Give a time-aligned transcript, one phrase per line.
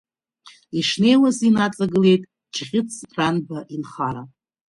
[0.79, 2.23] Ишнеиуаз инаҵагылеит
[2.55, 4.23] Ҷӷьыц Ранба инхара.